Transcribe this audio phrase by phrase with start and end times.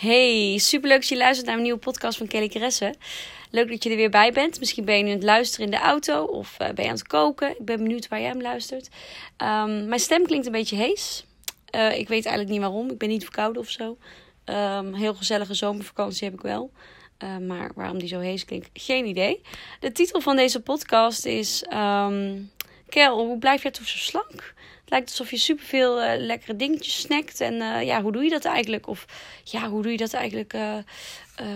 [0.00, 2.94] Hey, superleuk dat je luistert naar een nieuwe podcast van Kelly Kresse.
[3.50, 4.58] Leuk dat je er weer bij bent.
[4.58, 6.96] Misschien ben je nu aan het luisteren in de auto of uh, ben je aan
[6.96, 7.50] het koken.
[7.50, 8.88] Ik ben benieuwd waar jij hem luistert.
[9.38, 11.24] Um, mijn stem klinkt een beetje hees.
[11.74, 12.90] Uh, ik weet eigenlijk niet waarom.
[12.90, 13.98] Ik ben niet verkouden of zo.
[14.44, 16.72] Um, heel gezellige zomervakantie heb ik wel.
[17.18, 19.40] Uh, maar waarom die zo hees klinkt, geen idee.
[19.80, 21.64] De titel van deze podcast is...
[21.72, 22.50] Um,
[22.88, 24.54] Kel, hoe blijf jij toch zo slank?
[24.90, 27.40] Lijkt alsof je superveel uh, lekkere dingetjes snackt.
[27.40, 28.86] En uh, ja, hoe doe je dat eigenlijk?
[28.86, 29.04] Of
[29.44, 30.76] ja, hoe doe je dat eigenlijk uh,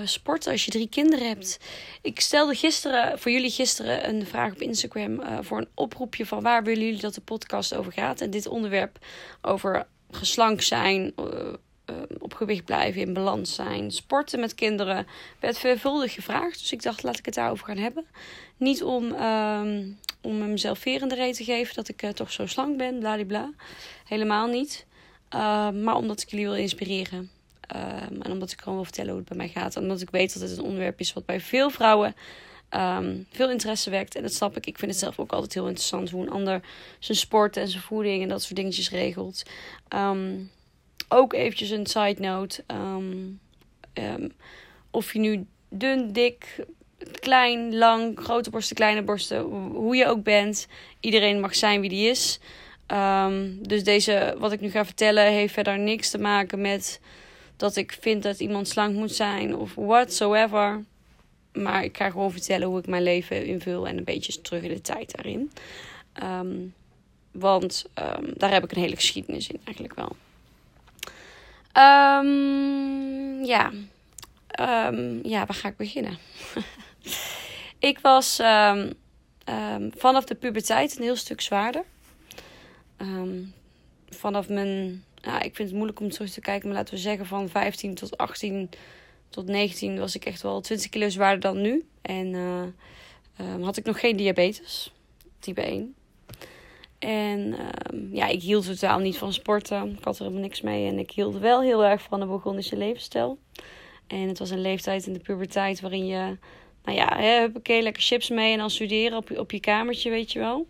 [0.05, 1.59] sporten als je drie kinderen hebt?
[2.03, 6.65] Ik stelde gisteren, voor jullie gisteren, een vraag op Instagram voor een oproepje van waar
[6.65, 8.21] willen jullie dat de podcast over gaat?
[8.21, 8.99] En dit onderwerp
[9.43, 11.13] over geslank zijn,
[12.19, 15.07] op gewicht blijven, in balans zijn, sporten met kinderen,
[15.41, 16.59] werd veelvuldig gevraagd.
[16.59, 18.07] Dus ik dacht, laat ik het daarover gaan hebben.
[18.57, 22.77] Niet om, um, om mezelf veer reet te geven dat ik uh, toch zo slank
[22.77, 23.51] ben, bladibla.
[24.05, 24.87] Helemaal niet.
[25.35, 27.31] Uh, maar omdat ik jullie wil inspireren.
[27.75, 29.77] Uh, en omdat ik gewoon wil vertellen hoe het bij mij gaat.
[29.77, 32.15] En omdat ik weet dat het een onderwerp is wat bij veel vrouwen
[32.71, 34.15] um, veel interesse wekt.
[34.15, 34.67] En dat snap ik.
[34.67, 36.61] Ik vind het zelf ook altijd heel interessant hoe een ander
[36.99, 39.43] zijn sport en zijn voeding en dat soort dingetjes regelt.
[39.95, 40.51] Um,
[41.09, 42.65] ook eventjes een side note.
[44.91, 46.65] Of je nu dun, dik,
[47.21, 49.41] klein, lang, grote borsten, kleine borsten,
[49.73, 50.67] hoe je ook bent.
[51.01, 52.39] Iedereen mag zijn wie die is.
[52.89, 57.01] Um, dus deze, wat ik nu ga vertellen, heeft verder niks te maken met
[57.57, 60.85] dat ik vind dat iemand slank moet zijn of whatsoever.
[61.53, 64.75] Maar ik ga gewoon vertellen hoe ik mijn leven invul en een beetje terug in
[64.75, 65.51] de tijd daarin.
[66.23, 66.75] Um,
[67.31, 67.85] want
[68.19, 70.17] um, daar heb ik een hele geschiedenis in eigenlijk wel.
[73.47, 73.73] Ja.
[75.23, 76.19] Ja, waar ga ik beginnen?
[77.85, 78.93] ik was um,
[79.97, 81.85] vanaf de puberteit een heel stuk zwaarder.
[84.09, 85.05] vanaf mijn.
[85.21, 87.95] Ja, ik vind het moeilijk om terug te kijken, maar laten we zeggen van 15
[87.95, 88.71] tot 18
[89.29, 91.87] tot 19 was ik echt wel 20 kilo zwaarder dan nu.
[92.03, 94.93] En uh, had ik nog geen diabetes,
[95.39, 95.95] type 1.
[96.99, 97.57] En
[98.13, 99.91] ja, ik hield totaal niet van sporten.
[99.99, 100.89] Ik had er helemaal niks mee.
[100.89, 103.39] En ik hield wel heel erg van de Burgondische levensstijl.
[104.07, 106.37] En het was een leeftijd in de puberteit waarin je...
[106.85, 110.33] Nou ja, huppakee, lekker chips mee en dan studeren op je, op je kamertje, weet
[110.33, 110.67] je wel.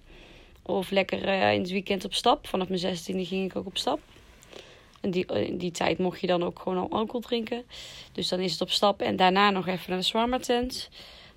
[0.63, 2.47] Of lekker uh, in het weekend op stap.
[2.47, 4.01] Vanaf mijn zestiende ging ik ook op stap.
[5.01, 7.65] En die, in die tijd mocht je dan ook gewoon al alcohol drinken.
[8.13, 10.91] Dus dan is het op stap en daarna nog even naar de swarma tent.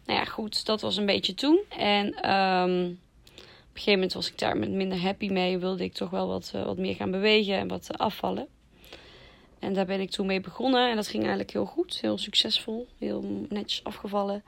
[0.05, 1.59] Nou ja, goed, dat was een beetje toen.
[1.77, 2.31] En...
[2.31, 2.99] Um,
[3.77, 5.57] een gegeven moment was ik daar met minder happy mee.
[5.57, 8.47] Wilde ik toch wel wat, uh, wat meer gaan bewegen en wat afvallen.
[9.59, 10.89] En daar ben ik toen mee begonnen.
[10.89, 11.97] En dat ging eigenlijk heel goed.
[12.01, 12.87] Heel succesvol.
[12.97, 14.43] Heel netjes afgevallen.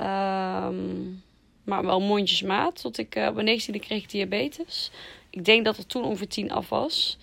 [0.00, 1.22] Um,
[1.66, 2.80] maar wel mondjesmaat.
[2.80, 4.90] Tot ik uh, op mijn 19e kreeg ik diabetes.
[5.30, 7.18] Ik denk dat er toen ongeveer 10 af was.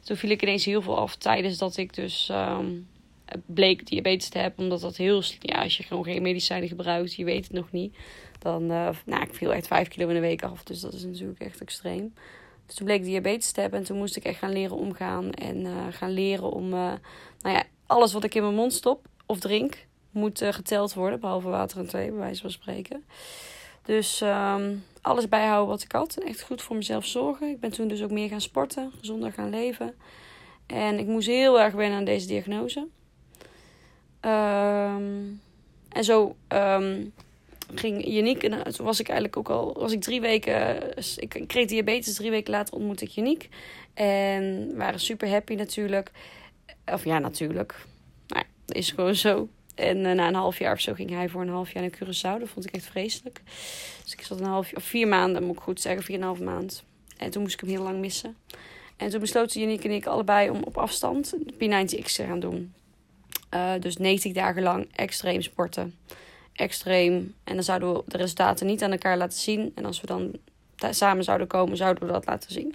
[0.00, 1.16] Toen viel ik ineens heel veel af.
[1.16, 2.88] Tijdens dat ik dus um,
[3.46, 4.64] bleek diabetes te hebben.
[4.64, 5.22] Omdat dat heel...
[5.40, 7.14] Ja, als je gewoon geen medicijnen gebruikt.
[7.14, 7.96] Je weet het nog niet
[8.38, 10.64] dan, uh, nou, ik viel echt 5 kilo in de week af.
[10.64, 12.14] Dus dat is natuurlijk echt extreem.
[12.66, 13.78] Dus toen bleek ik diabetes te hebben.
[13.78, 15.32] En toen moest ik echt gaan leren omgaan.
[15.32, 16.98] En uh, gaan leren om, nou
[17.40, 21.20] ja, alles wat ik in mijn mond stop of drink, moet geteld worden.
[21.20, 23.04] Behalve water en thee, bij wijze van spreken.
[23.82, 26.16] Dus um, alles bijhouden wat ik had.
[26.16, 27.48] En echt goed voor mezelf zorgen.
[27.48, 29.94] Ik ben toen dus ook meer gaan sporten, gezonder gaan leven.
[30.66, 32.86] En ik moest heel erg wennen aan deze diagnose.
[34.20, 35.40] Um,
[35.88, 37.12] en zo um,
[37.74, 41.66] ging Janiek, en toen was ik eigenlijk ook al, was ik drie weken, ik kreeg
[41.66, 43.48] diabetes, drie weken later ontmoette ik Janiek.
[43.94, 46.10] En waren super happy natuurlijk.
[46.86, 47.74] Of ja, natuurlijk.
[48.26, 49.48] Nou, dat is gewoon zo.
[49.74, 51.92] En uh, na een half jaar of zo ging hij voor een half jaar naar
[51.92, 52.40] Curaçao.
[52.40, 53.40] Dat vond ik echt vreselijk.
[54.02, 56.26] Dus ik zat een half of vier maanden, moet ik goed zeggen, vier en een
[56.26, 56.84] half maand.
[57.16, 58.36] En toen moest ik hem heel lang missen.
[58.96, 62.74] En toen besloten Janiek en ik allebei om op afstand P90X te gaan doen.
[63.54, 65.94] Uh, dus 90 dagen lang extreem sporten
[66.54, 67.34] extreem.
[67.44, 69.72] En dan zouden we de resultaten niet aan elkaar laten zien.
[69.74, 70.32] En als we dan
[70.90, 72.74] samen zouden komen, zouden we dat laten zien.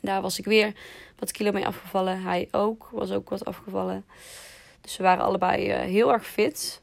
[0.00, 0.72] Daar was ik weer
[1.18, 2.22] wat kilo mee afgevallen.
[2.22, 4.04] Hij ook, was ook wat afgevallen.
[4.96, 6.82] We waren allebei uh, heel erg fit.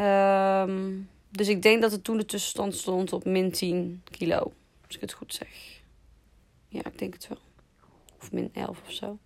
[0.00, 4.52] Um, dus ik denk dat het toen de tussenstand stond op min 10 kilo.
[4.86, 5.80] Als ik het goed zeg.
[6.68, 7.38] Ja, ik denk het wel.
[8.20, 9.18] Of min 11 of zo.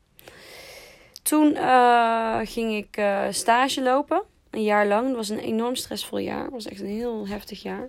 [1.23, 5.07] Toen uh, ging ik uh, stage lopen een jaar lang.
[5.07, 6.43] Het was een enorm stressvol jaar.
[6.43, 7.89] Het was echt een heel heftig jaar.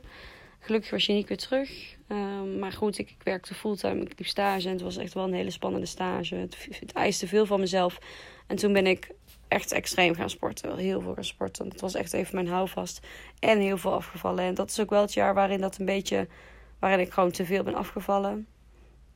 [0.60, 1.96] Gelukkig was je niet weer terug.
[2.08, 4.02] Um, maar goed, ik, ik, werkte fulltime.
[4.02, 6.36] Ik liep stage en het was echt wel een hele spannende stage.
[6.36, 7.98] Het, het eiste veel van mezelf.
[8.48, 9.10] En toen ben ik
[9.54, 10.68] echt extreem gaan sporten.
[10.68, 11.68] Wel heel veel gaan sporten.
[11.68, 13.08] Het was echt even mijn houvast.
[13.40, 14.44] En heel veel afgevallen.
[14.44, 16.28] En dat is ook wel het jaar waarin dat een beetje...
[16.80, 18.48] Waarin ik gewoon te veel ben afgevallen.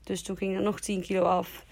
[0.04, 1.66] Dus toen ging er nog 10 kilo af.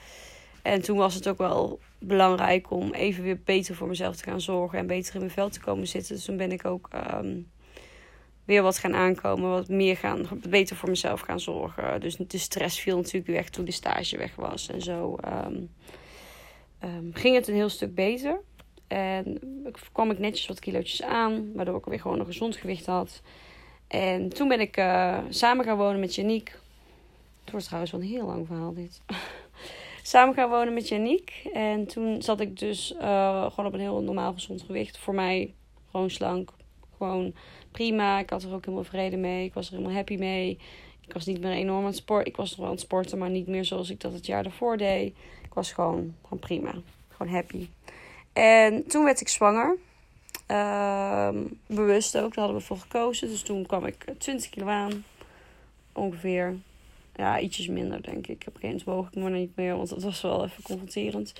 [0.62, 4.42] En toen was het ook wel belangrijk om even weer beter voor mezelf te gaan
[4.42, 6.16] zorgen en beter in mijn vel te komen zitten.
[6.16, 7.38] Dus toen ben ik ook ehm,
[8.46, 12.02] weer wat gaan aankomen, wat meer gaan, beter voor mezelf gaan zorgen.
[12.02, 15.16] Dus de stress viel natuurlijk weg toen de stage weg was en zo.
[15.16, 15.62] Ehm,
[16.80, 18.40] ehm, ging het een heel stuk beter.
[18.88, 19.40] En
[19.92, 23.22] kwam ik netjes wat kilootjes aan, waardoor ik weer gewoon een gezond gewicht had.
[23.88, 26.50] En toen ben ik uh, samen gaan wonen met Janiek.
[27.42, 29.02] Het wordt trouwens wel een heel lang verhaal dit.
[30.04, 31.50] samen gaan wonen met Janiek.
[31.54, 34.98] En toen zat ik dus uh, gewoon op een heel normaal gezond gewicht.
[34.98, 35.54] Voor mij
[35.92, 36.50] gewoon slank.
[36.98, 37.34] Gewoon
[37.72, 38.20] prima.
[38.20, 39.46] Ik had er ook helemaal vrede mee.
[39.46, 40.60] Ik was er helemaal happy mee.
[41.08, 42.28] Ik was niet meer enorm aan het sporten.
[42.28, 44.44] Ik was nog wel aan het sporten, maar niet meer zoals ik dat het jaar
[44.44, 45.16] daarvoor deed.
[45.44, 46.74] Ik was gewoon, gewoon prima.
[47.10, 47.68] Gewoon happy.
[48.36, 49.78] En toen werd ik zwanger.
[50.52, 51.30] Uh,
[51.66, 53.28] bewust ook, daar hadden we voor gekozen.
[53.28, 55.06] Dus toen kwam ik 20 kilo aan.
[55.94, 56.56] Ongeveer.
[57.16, 58.44] Ja, ietsjes minder denk ik.
[58.48, 61.34] Op een gegeven moment woog ik maar niet meer, want dat was wel even confronterend.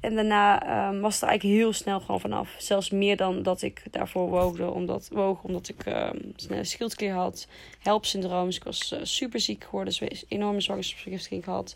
[0.00, 2.54] En daarna um, was het eigenlijk heel snel gewoon vanaf.
[2.58, 4.70] Zelfs meer dan dat ik daarvoor woogde.
[4.70, 7.46] Omdat, woog, omdat ik um, schildklier had.
[7.78, 8.46] Helpsyndroom.
[8.46, 9.94] Dus ik was uh, super ziek geworden.
[9.98, 11.74] Dus enorme zwangerschapsvergiftiging gehad.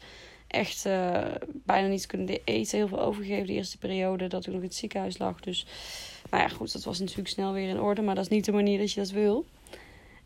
[0.48, 2.78] Echt uh, bijna niet kunnen eten.
[2.78, 5.40] Heel veel overgegeven de eerste periode dat ik nog in het ziekenhuis lag.
[5.40, 5.66] Dus,
[6.30, 8.02] maar ja, goed, dat was natuurlijk snel weer in orde.
[8.02, 9.44] Maar dat is niet de manier dat je dat wil.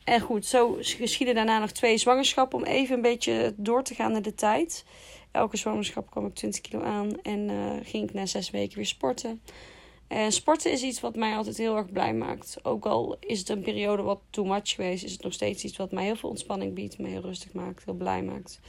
[0.04, 4.12] En goed, zo geschieden daarna nog twee zwangerschappen om even een beetje door te gaan
[4.12, 4.84] naar de tijd.
[5.30, 8.86] Elke zwangerschap kwam ik 20 kilo aan en uh, ging ik na zes weken weer
[8.86, 9.40] sporten.
[10.08, 12.58] En sporten is iets wat mij altijd heel erg blij maakt.
[12.62, 15.76] Ook al is het een periode wat too much geweest, is het nog steeds iets
[15.76, 18.60] wat mij heel veel ontspanning biedt, me heel rustig maakt, heel blij maakt.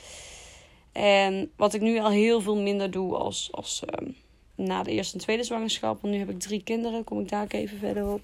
[0.93, 4.07] En wat ik nu al heel veel minder doe als, als uh,
[4.55, 6.01] na de eerste en tweede zwangerschap.
[6.01, 8.21] Want nu heb ik drie kinderen, kom ik daar ook even verder op.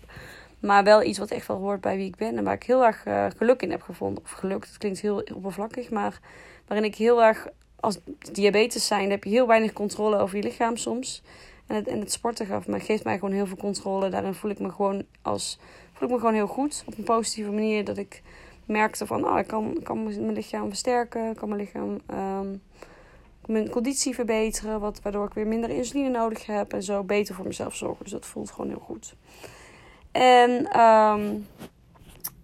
[0.60, 2.38] Maar wel iets wat echt wel hoort bij wie ik ben.
[2.38, 4.24] En waar ik heel erg uh, geluk in heb gevonden.
[4.24, 5.89] Of geluk, dat klinkt heel oppervlakkig.
[5.89, 6.19] Maar
[6.68, 7.48] waarin ik heel erg,
[7.80, 8.00] als
[8.31, 11.21] diabetes zijn, heb je heel weinig controle over je lichaam soms.
[11.68, 14.10] En het, en het sporten gaf, maar geeft mij gewoon heel veel controle.
[14.10, 15.60] Daarin voel ik me gewoon als
[15.94, 16.83] voel ik me gewoon heel goed.
[16.86, 17.83] Op een positieve manier.
[17.83, 18.21] Dat ik
[18.69, 21.36] merkte van, oh, ik kan, kan mijn lichaam versterken.
[21.36, 22.62] Kan mijn lichaam, um,
[23.45, 24.80] mijn conditie verbeteren.
[24.80, 26.74] Wat, waardoor ik weer minder insuline nodig heb.
[26.74, 28.04] En zo beter voor mezelf zorgen.
[28.04, 29.16] Dus dat voelt gewoon heel goed.
[30.12, 30.50] En
[30.80, 31.48] um,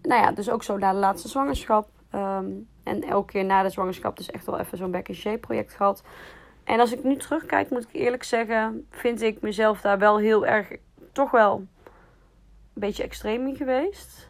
[0.01, 1.89] nou ja, dus ook zo na de laatste zwangerschap.
[2.15, 5.37] Um, en elke keer na de zwangerschap dus echt wel even zo'n back in shape
[5.37, 6.03] project gehad.
[6.63, 10.45] En als ik nu terugkijk, moet ik eerlijk zeggen, vind ik mezelf daar wel heel
[10.45, 10.67] erg,
[11.11, 11.67] toch wel een
[12.73, 14.24] beetje extreem in geweest.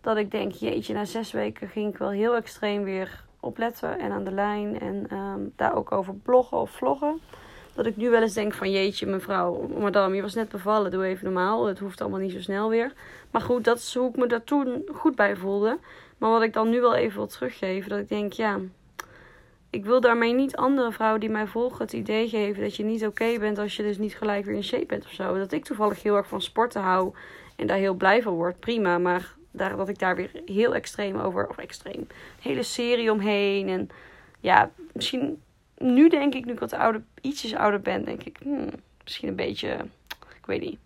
[0.00, 4.12] Dat ik denk, jeetje, na zes weken ging ik wel heel extreem weer opletten en
[4.12, 4.80] aan de lijn.
[4.80, 7.20] En um, daar ook over bloggen of vloggen.
[7.74, 11.04] Dat ik nu wel eens denk van jeetje mevrouw, madame, je was net bevallen, doe
[11.04, 11.66] even normaal.
[11.66, 12.92] Het hoeft allemaal niet zo snel weer.
[13.30, 15.78] Maar goed, dat is hoe ik me daar toen goed bij voelde.
[16.18, 18.58] Maar wat ik dan nu wel even wil teruggeven, dat ik denk ja,
[19.70, 23.06] ik wil daarmee niet andere vrouwen die mij volgen het idee geven dat je niet
[23.06, 25.38] oké bent als je dus niet gelijk weer in shape bent of zo.
[25.38, 27.12] Dat ik toevallig heel erg van sporten hou
[27.56, 28.98] en daar heel blij van word, prima.
[28.98, 32.08] Maar daar, dat ik daar weer heel extreem over, of extreem, een
[32.40, 33.68] hele serie omheen.
[33.68, 33.88] En
[34.40, 35.42] ja, misschien
[35.78, 38.68] nu denk ik, nu ik wat ouder, ietsjes ouder ben, denk ik, hmm,
[39.02, 39.76] misschien een beetje,
[40.36, 40.78] ik weet niet.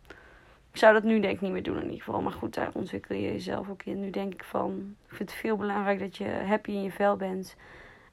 [0.74, 2.20] Ik zou dat nu denk ik niet meer doen in ieder geval.
[2.20, 4.00] Maar goed, daar ontwikkel je jezelf ook in.
[4.00, 7.16] Nu denk ik van, ik vind het veel belangrijk dat je happy in je vel
[7.16, 7.56] bent.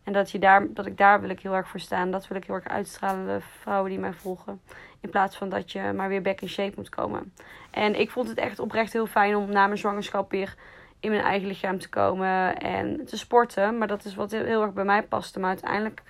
[0.03, 2.11] En dat, je daar, dat ik daar wil ik heel erg voor staan.
[2.11, 4.61] Dat wil ik heel erg uitstralen, de vrouwen die mij volgen.
[4.99, 7.33] In plaats van dat je maar weer back in shape moet komen.
[7.71, 10.55] En ik vond het echt oprecht heel fijn om na mijn zwangerschap weer
[10.99, 13.77] in mijn eigen lichaam te komen en te sporten.
[13.77, 15.39] Maar dat is wat heel, heel erg bij mij paste.
[15.39, 16.01] Maar uiteindelijk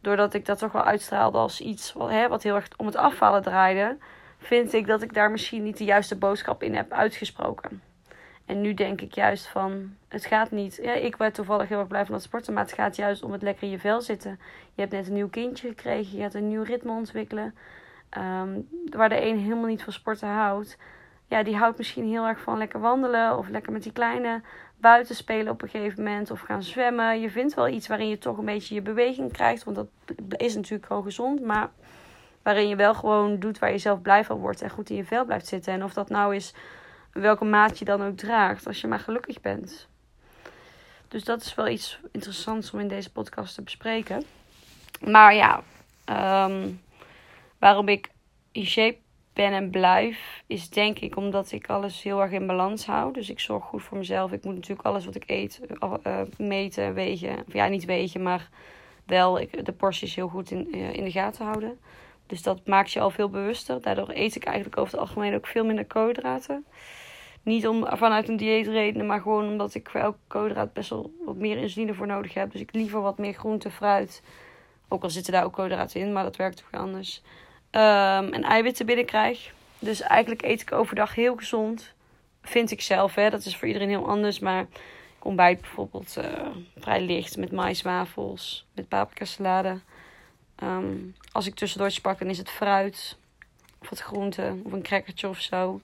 [0.00, 2.96] doordat ik dat toch wel uitstraalde als iets wat, hè, wat heel erg om het
[2.96, 3.96] afvallen draaide,
[4.38, 7.82] vind ik dat ik daar misschien niet de juiste boodschap in heb uitgesproken.
[8.48, 10.78] En nu denk ik juist van, het gaat niet.
[10.82, 13.32] Ja, ik werd toevallig heel erg blij van dat sporten, maar het gaat juist om
[13.32, 14.38] het lekker in je vel zitten.
[14.74, 17.54] Je hebt net een nieuw kindje gekregen, je gaat een nieuw ritme ontwikkelen.
[18.18, 20.78] Um, waar de een helemaal niet van sporten houdt.
[21.26, 24.40] Ja, die houdt misschien heel erg van lekker wandelen of lekker met die kleine
[24.76, 27.20] buiten spelen op een gegeven moment of gaan zwemmen.
[27.20, 29.88] Je vindt wel iets waarin je toch een beetje je beweging krijgt, want dat
[30.40, 31.70] is natuurlijk gewoon gezond, maar
[32.42, 35.04] waarin je wel gewoon doet waar je zelf blij van wordt en goed in je
[35.04, 35.72] vel blijft zitten.
[35.72, 36.54] En of dat nou is
[37.12, 39.88] welke maat je dan ook draagt, als je maar gelukkig bent.
[41.08, 44.24] Dus dat is wel iets interessants om in deze podcast te bespreken.
[45.00, 45.62] Maar ja,
[46.46, 46.80] um,
[47.58, 48.10] waarom ik
[48.52, 48.98] in shape
[49.32, 53.12] ben en blijf, is denk ik omdat ik alles heel erg in balans hou.
[53.12, 54.32] Dus ik zorg goed voor mezelf.
[54.32, 55.60] Ik moet natuurlijk alles wat ik eet
[56.06, 57.44] uh, meten, wegen.
[57.46, 58.48] Of ja, niet wegen, maar
[59.06, 61.78] wel ik, de porties heel goed in, uh, in de gaten houden.
[62.28, 63.82] Dus dat maakt je al veel bewuster.
[63.82, 66.66] Daardoor eet ik eigenlijk over het algemeen ook veel minder koolhydraten.
[67.42, 71.36] Niet om, vanuit een dieetreden, maar gewoon omdat ik voor elke koolhydraat best wel wat
[71.36, 72.52] meer insuline voor nodig heb.
[72.52, 74.22] Dus ik liever wat meer groente, fruit
[74.88, 77.22] Ook al zitten daar ook koolhydraten in, maar dat werkt toch anders.
[77.70, 79.52] Um, en eiwitten binnenkrijg.
[79.78, 81.94] Dus eigenlijk eet ik overdag heel gezond.
[82.42, 83.30] Vind ik zelf, hè.
[83.30, 84.38] Dat is voor iedereen heel anders.
[84.38, 84.60] Maar
[85.18, 86.24] ik ontbijt bijvoorbeeld uh,
[86.78, 89.80] vrij licht met maiswafels, met paprika salade.
[90.62, 93.16] Um, als ik tussendoortje pak, dan is het fruit.
[93.80, 95.80] Of wat groente, of een crackertje of zo.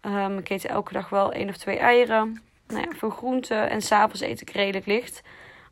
[0.00, 2.42] Um, ik eet elke dag wel één of twee eieren.
[2.66, 3.70] Nou ja, veel groenten.
[3.70, 5.22] En s'avonds eet ik redelijk licht.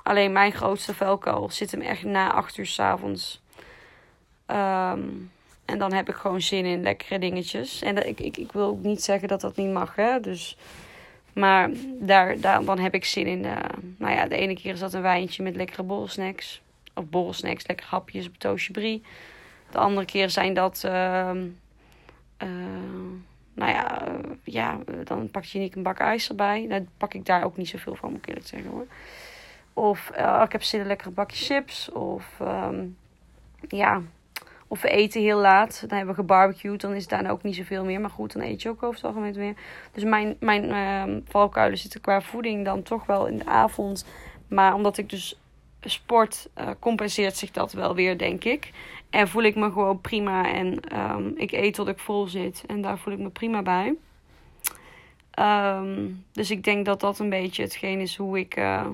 [0.02, 3.42] Alleen mijn grootste velkuil zit hem echt na 8 uur s'avonds.
[4.46, 5.30] Um,
[5.64, 7.82] en dan heb ik gewoon zin in lekkere dingetjes.
[7.82, 10.20] En ik, ik, ik wil ook niet zeggen dat dat niet mag, hè.
[10.20, 10.56] Dus,
[11.32, 13.44] maar daar, daar, dan heb ik zin in.
[13.44, 13.56] Uh,
[13.96, 16.62] nou ja, de ene keer is dat een wijntje met lekkere borrelsnacks.
[16.94, 19.02] Of borrelsnacks, lekkere hapjes op toastje brie.
[19.70, 20.82] De andere keer zijn dat...
[20.86, 21.30] Uh,
[22.42, 22.48] uh,
[23.54, 24.02] nou ja,
[24.44, 26.66] ja, dan pak je niet een bak ijs erbij.
[26.68, 28.86] Dan pak ik daar ook niet zoveel van, moet ik eerlijk zeggen hoor.
[29.72, 30.10] Of
[30.44, 31.90] ik heb zin in lekkere bakje chips.
[31.90, 32.96] Of um,
[33.68, 34.02] ja,
[34.66, 35.80] of we eten heel laat.
[35.80, 36.80] Dan hebben we gebarbecued.
[36.80, 38.00] Dan is daar ook niet zoveel meer.
[38.00, 39.54] Maar goed, dan eet je ook over het algemeen meer.
[39.92, 44.06] Dus mijn, mijn uh, valkuilen zitten qua voeding dan toch wel in de avond.
[44.48, 45.40] Maar omdat ik dus
[45.90, 48.70] sport, uh, compenseert zich dat wel weer, denk ik.
[49.10, 50.52] En voel ik me gewoon prima.
[50.52, 52.64] En um, ik eet tot ik vol zit.
[52.66, 53.94] En daar voel ik me prima bij.
[55.38, 58.86] Um, dus ik denk dat dat een beetje hetgeen is hoe ik uh,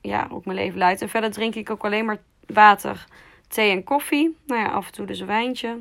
[0.00, 1.02] ja, ook mijn leven leid.
[1.02, 3.06] En verder drink ik ook alleen maar water
[3.48, 4.36] thee en koffie.
[4.46, 5.78] Nou ja, af en toe dus een wijntje.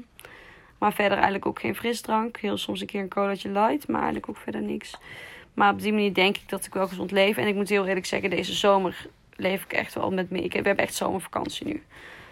[0.78, 2.38] Maar verder eigenlijk ook geen frisdrank.
[2.38, 4.98] Heel soms een keer een colaatje light, maar eigenlijk ook verder niks.
[5.54, 7.38] Maar op die manier denk ik dat ik wel gezond leef.
[7.38, 10.44] En ik moet heel eerlijk zeggen, deze zomer leef ik echt wel met me.
[10.44, 11.84] Ik, we hebben echt zomervakantie nu.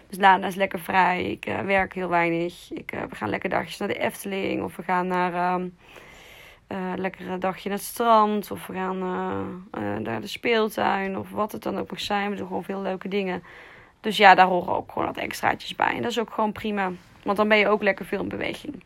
[0.08, 1.24] Dus Lana is lekker vrij.
[1.24, 2.70] Ik uh, werk heel weinig.
[2.72, 4.62] Ik, uh, we gaan lekker dagjes naar de Efteling.
[4.62, 5.64] Of we gaan naar uh,
[6.68, 8.50] uh, lekker een dagje naar het strand.
[8.50, 8.98] Of we gaan
[10.02, 11.18] naar de speeltuin.
[11.18, 12.30] Of wat het dan ook mag zijn.
[12.30, 13.42] We doen gewoon veel leuke dingen.
[14.00, 15.94] Dus ja, daar horen ook gewoon wat extraatjes bij.
[15.94, 16.90] En dat is ook gewoon prima.
[17.22, 18.84] Want dan ben je ook lekker veel in beweging.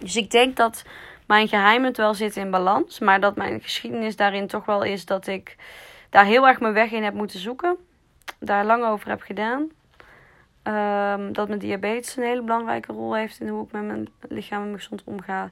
[0.00, 0.84] Dus ik denk dat
[1.26, 2.98] mijn geheim het wel zit in balans.
[2.98, 5.56] Maar dat mijn geschiedenis daarin toch wel is dat ik
[6.12, 7.76] daar heel erg mijn weg in heb moeten zoeken.
[8.38, 9.60] Daar lang over heb gedaan.
[10.62, 14.60] Um, dat mijn diabetes een hele belangrijke rol heeft in hoe ik met mijn lichaam
[14.60, 15.50] en mijn gezond omga.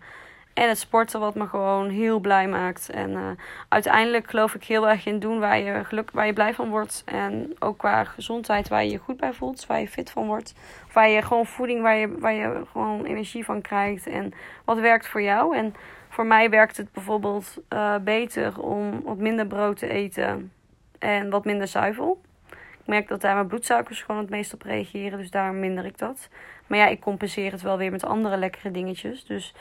[0.55, 2.91] En het sporten wat me gewoon heel blij maakt.
[2.91, 3.31] En uh,
[3.69, 7.03] uiteindelijk geloof ik heel erg in doen waar je, geluk, waar je blij van wordt.
[7.05, 9.67] En ook qua gezondheid waar je je goed bij voelt.
[9.67, 10.55] Waar je fit van wordt.
[10.93, 14.07] Waar je gewoon voeding waar je, waar je gewoon energie van krijgt.
[14.07, 14.33] En
[14.65, 15.57] wat werkt voor jou.
[15.57, 15.75] En
[16.21, 20.53] voor mij werkt het bijvoorbeeld uh, beter om wat minder brood te eten.
[20.99, 22.21] En wat minder zuivel.
[22.51, 25.19] Ik merk dat daar mijn bloedsuikers gewoon het meest op reageren.
[25.19, 26.29] Dus daar minder ik dat.
[26.67, 29.25] Maar ja, ik compenseer het wel weer met andere lekkere dingetjes.
[29.25, 29.55] Dus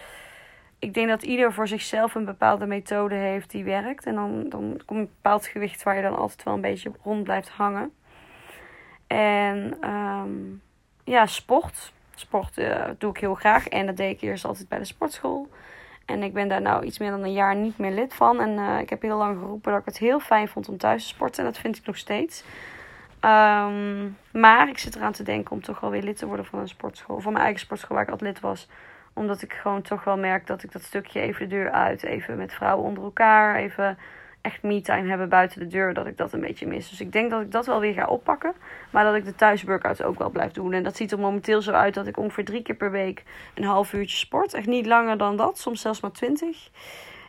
[0.79, 4.05] ik denk dat ieder voor zichzelf een bepaalde methode heeft die werkt.
[4.05, 7.23] En dan, dan komt een bepaald gewicht waar je dan altijd wel een beetje rond
[7.23, 7.91] blijft hangen.
[9.07, 10.61] En um,
[11.03, 11.93] ja, sport.
[12.15, 13.67] Sport uh, doe ik heel graag.
[13.67, 15.49] En dat deed ik eerst altijd bij de sportschool.
[16.09, 18.39] En ik ben daar nou iets meer dan een jaar niet meer lid van.
[18.39, 21.01] En uh, ik heb heel lang geroepen dat ik het heel fijn vond om thuis
[21.01, 21.43] te sporten.
[21.43, 22.43] En dat vind ik nog steeds.
[23.21, 26.59] Um, maar ik zit eraan te denken om toch wel weer lid te worden van
[26.59, 27.19] een sportschool.
[27.19, 28.67] Van mijn eigen sportschool waar ik altijd lid was
[29.19, 32.37] omdat ik gewoon toch wel merk dat ik dat stukje even de deur uit, even
[32.37, 33.97] met vrouwen onder elkaar, even
[34.41, 36.89] echt me-time hebben buiten de deur, dat ik dat een beetje mis.
[36.89, 38.53] Dus ik denk dat ik dat wel weer ga oppakken.
[38.89, 40.73] Maar dat ik de thuisworkouts ook wel blijf doen.
[40.73, 43.23] En dat ziet er momenteel zo uit dat ik ongeveer drie keer per week
[43.55, 44.53] een half uurtje sport.
[44.53, 46.69] Echt niet langer dan dat, soms zelfs maar twintig.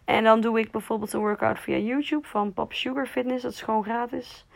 [0.05, 3.43] En dan doe ik bijvoorbeeld een workout via YouTube van Pop Sugar Fitness.
[3.43, 4.47] Dat is gewoon gratis.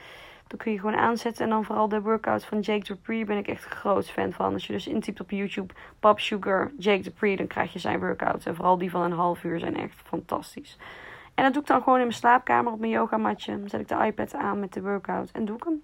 [0.46, 1.44] Dan kun je gewoon aanzetten.
[1.44, 4.52] En dan vooral de workout van Jake Dupree ben ik echt een groot fan van.
[4.52, 8.46] Als je dus intypt op YouTube Pop Sugar Jake Dupree, dan krijg je zijn workout.
[8.46, 10.78] En vooral die van een half uur zijn echt fantastisch.
[11.34, 13.58] En dat doe ik dan gewoon in mijn slaapkamer op mijn yogamatje.
[13.58, 15.82] Dan zet ik de iPad aan met de workout en doe ik hem.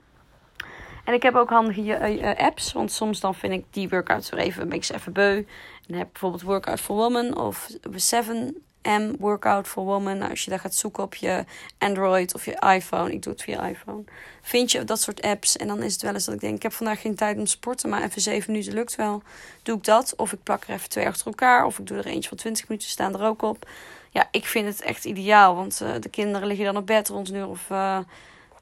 [1.04, 1.80] En ik heb ook handige
[2.18, 2.72] uh, apps.
[2.72, 5.44] Want soms dan vind ik die workouts weer even, ben ik ze even beu.
[5.90, 10.18] Dan heb ik bijvoorbeeld Workout for Woman of Seven M Workout for Woman.
[10.18, 11.44] Nou, als je daar gaat zoeken op je
[11.78, 14.04] Android of je iPhone, ik doe het via iPhone,
[14.42, 15.56] vind je dat soort apps.
[15.56, 17.44] En dan is het wel eens dat ik denk: ik heb vandaag geen tijd om
[17.44, 19.22] te sporten, maar even 7 minuten lukt wel.
[19.62, 20.14] Doe ik dat?
[20.16, 22.68] Of ik plak er even twee achter elkaar, of ik doe er eentje van 20
[22.68, 23.68] minuten, staan er ook op.
[24.10, 27.28] Ja, ik vind het echt ideaal, want uh, de kinderen liggen dan op bed rond
[27.28, 27.98] een uur of uh,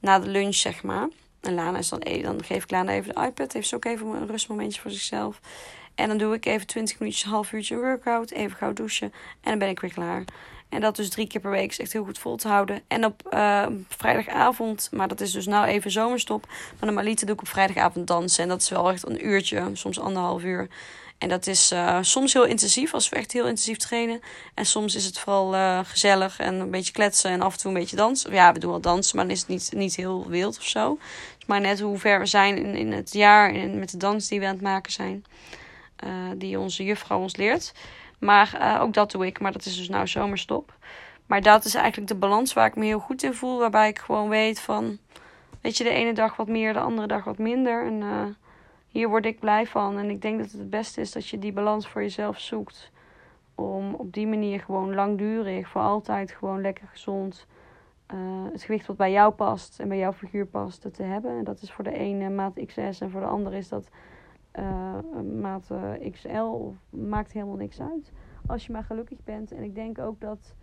[0.01, 1.09] na de lunch, zeg maar.
[1.41, 4.07] En Lana is dan, dan geef ik Lana even de iPad, heeft ze ook even
[4.07, 5.41] een rustmomentje voor zichzelf.
[5.99, 8.31] En dan doe ik even 20 minuutjes, een half uurtje workout.
[8.31, 9.13] Even gauw douchen.
[9.41, 10.25] En dan ben ik weer klaar.
[10.69, 12.83] En dat dus drie keer per week is echt heel goed vol te houden.
[12.89, 16.47] En op uh, vrijdagavond, maar dat is dus nou even zomerstop.
[16.47, 18.43] Maar normaliter doe ik op vrijdagavond dansen.
[18.43, 20.69] En dat is wel echt een uurtje, soms anderhalf uur.
[21.19, 24.21] En dat is uh, soms heel intensief, als we echt heel intensief trainen.
[24.55, 27.71] En soms is het vooral uh, gezellig en een beetje kletsen en af en toe
[27.71, 28.33] een beetje dansen.
[28.33, 30.99] Ja, we doen wel dansen, maar dan is het niet, niet heel wild of zo
[31.49, 34.41] maar net hoe ver we zijn in, in het jaar en met de dans die
[34.41, 35.25] we aan het maken zijn.
[36.05, 37.75] Uh, die onze juffrouw ons leert.
[38.19, 40.77] Maar uh, ook dat doe ik, maar dat is dus nou zomerstop.
[41.27, 43.59] Maar dat is eigenlijk de balans waar ik me heel goed in voel.
[43.59, 44.99] Waarbij ik gewoon weet van,
[45.61, 47.87] weet je, de ene dag wat meer, de andere dag wat minder.
[47.87, 48.23] En uh,
[48.89, 49.99] hier word ik blij van.
[49.99, 52.91] En ik denk dat het het beste is dat je die balans voor jezelf zoekt.
[53.55, 57.47] Om op die manier gewoon langdurig, voor altijd gewoon lekker gezond
[58.53, 61.39] het gewicht wat bij jou past en bij jouw figuur past te hebben.
[61.39, 63.89] En dat is voor de ene maat XS en voor de andere is dat
[65.41, 65.73] maat
[66.11, 66.39] XL.
[66.39, 68.13] Of maakt helemaal niks uit.
[68.47, 69.53] Als je maar gelukkig bent.
[69.53, 70.55] En ik denk ook dat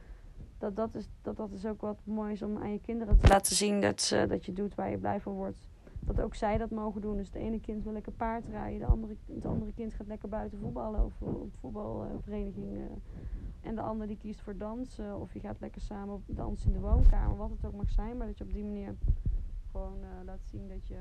[0.58, 3.56] dat, dat, is, dat dat is ook wat moois om aan je kinderen te laten
[3.56, 5.70] zien dat, ze, dat je doet waar je blij van wordt.
[6.00, 7.18] Dat ook zij dat mogen doen.
[7.18, 10.30] Dus het ene kind wil lekker paard rijden, de andere, het andere kind gaat lekker
[10.30, 12.78] buiten voetballen of op voetbalvereniging.
[13.62, 15.20] En de ander die kiest voor dansen.
[15.20, 17.38] Of je gaat lekker samen dansen in de woonkamer.
[17.38, 18.18] Wat het ook mag zijn.
[18.18, 18.96] Maar dat je op die manier
[19.72, 20.98] gewoon laat zien dat je,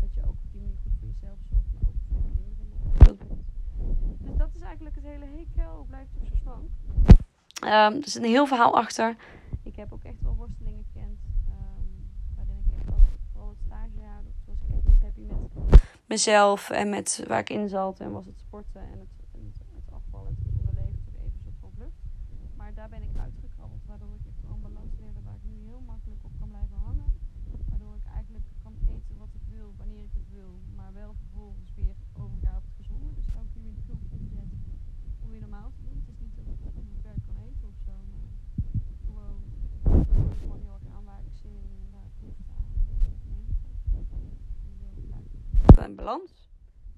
[0.00, 1.66] dat je ook op die manier goed voor jezelf zorgt.
[1.72, 3.44] Maar ook voor je kinderen.
[4.18, 5.86] Dus dat is eigenlijk het hele hekel.
[5.88, 6.70] Blijft toch zo slank.
[7.64, 9.16] Um, er zit een heel verhaal achter.
[9.62, 11.18] Ik heb ook echt wel worstelingen gekend.
[11.48, 12.98] Um, waarin ik echt wel,
[13.32, 17.68] vooral het stagejaar, was ik echt niet happy met mezelf en met waar ik in
[17.68, 18.00] zat.
[18.00, 19.22] En was het sporten en het
[22.74, 26.20] daar ben ik uitgekrabbeld, waardoor ik echt een balans leerde waar ik nu heel makkelijk
[26.24, 27.12] op kan blijven hangen.
[27.68, 31.74] Waardoor ik eigenlijk kan eten wat ik wil, wanneer ik het wil, maar wel vervolgens
[31.74, 33.14] weer overga op het gezonde.
[33.14, 34.52] Dus elke keer weer de knop omzet
[35.22, 35.96] om weer normaal te doen.
[36.00, 38.26] Het is niet dat ik niet beperkt kan eten of zo, maar
[39.06, 39.40] gewoon,
[40.40, 42.66] gewoon heel erg aan waar ik zin in en waar ik behoefte aan
[45.94, 46.50] Balans.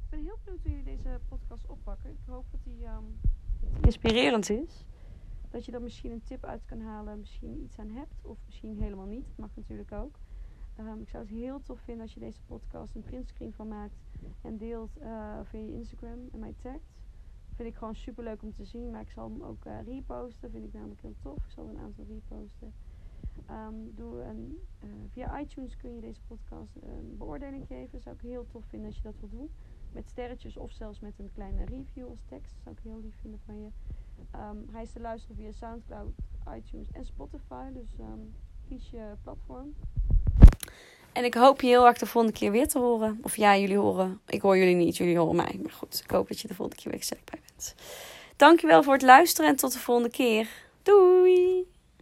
[0.04, 2.10] Ik ben heel benieuwd hoe jullie deze podcast oppakken.
[2.10, 2.86] Ik hoop dat die
[3.80, 4.84] inspirerend is
[5.54, 8.78] dat je er misschien een tip uit kan halen, misschien iets aan hebt of misschien
[8.78, 9.24] helemaal niet.
[9.26, 10.18] Dat mag natuurlijk ook.
[10.80, 13.94] Um, ik zou het heel tof vinden als je deze podcast een printscreen van maakt
[14.42, 16.92] en deelt uh, via je Instagram en mij tagt.
[17.54, 20.50] Vind ik gewoon super leuk om te zien, maar ik zal hem ook uh, reposten.
[20.50, 21.44] Vind ik namelijk heel tof.
[21.44, 22.74] Ik zal een aantal reposten.
[23.50, 28.00] Um, een, uh, via iTunes kun je deze podcast een beoordeling geven.
[28.00, 29.50] Zou ik heel tof vinden als je dat wil doen.
[29.93, 32.54] Met sterretjes of zelfs met een kleine review als tekst.
[32.62, 33.69] Zou ik heel lief vinden van je.
[34.38, 36.12] Um, hij is te luisteren via Soundcloud,
[36.56, 37.73] iTunes en Spotify.
[37.73, 37.88] Dus
[38.69, 39.75] kies je platform.
[41.12, 43.19] En ik hoop je heel erg de volgende keer weer te horen.
[43.23, 44.21] Of ja, jullie horen.
[44.26, 45.58] Ik hoor jullie niet, jullie horen mij.
[45.62, 47.75] Maar goed, ik hoop dat je de volgende keer weer gezellig bij bent.
[48.36, 50.49] Dankjewel voor het luisteren en tot de volgende keer.
[50.82, 51.73] Doei!